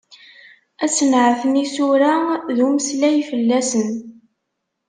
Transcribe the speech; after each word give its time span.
Asenɛet 0.85 1.41
n 1.45 1.59
yisura, 1.61 2.13
d 2.55 2.57
umeslay 2.65 3.17
fell-asen. 3.29 3.89